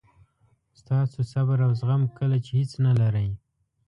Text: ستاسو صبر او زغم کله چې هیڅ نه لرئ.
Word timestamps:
ستاسو 0.79 1.19
صبر 1.31 1.57
او 1.65 1.71
زغم 1.81 2.01
کله 2.17 2.37
چې 2.45 2.51
هیڅ 2.59 2.71
نه 2.85 2.91
لرئ. 2.99 3.29